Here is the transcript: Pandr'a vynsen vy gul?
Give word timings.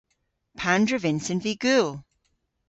Pandr'a 0.59 0.97
vynsen 1.03 1.39
vy 1.43 1.53
gul? 1.63 1.89